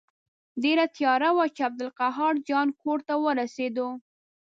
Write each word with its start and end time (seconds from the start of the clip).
ډېره 0.63 0.85
تیاره 0.97 1.29
وه 1.35 1.45
چې 1.55 1.61
عبدالقاهر 1.69 2.33
جان 2.49 2.67
کور 2.81 2.99
ته 3.07 3.13
ورسېدو. 3.23 3.89